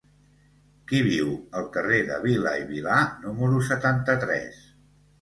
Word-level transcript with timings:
Qui 0.91 1.01
viu 1.07 1.35
al 1.61 1.69
carrer 1.77 2.01
de 2.09 2.19
Vila 2.25 2.57
i 2.65 2.67
Vilà 2.73 2.99
número 3.29 3.65
setanta-tres? 3.73 4.69